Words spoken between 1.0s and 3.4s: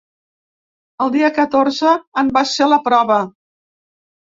El dia catorze en va ser la prova.